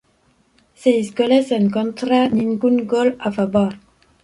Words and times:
Seis 0.83 1.11
goles 1.19 1.51
en 1.59 1.69
contra, 1.77 2.21
ningún 2.29 2.75
gol 2.93 3.09
a 3.19 3.29
favor. 3.37 3.73